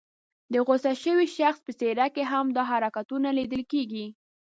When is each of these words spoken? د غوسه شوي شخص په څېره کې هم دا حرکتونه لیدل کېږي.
د 0.53 0.55
غوسه 0.65 0.93
شوي 1.03 1.27
شخص 1.37 1.59
په 1.65 1.71
څېره 1.79 2.07
کې 2.15 2.23
هم 2.31 2.45
دا 2.55 2.63
حرکتونه 2.71 3.27
لیدل 3.37 3.63
کېږي. 3.71 4.05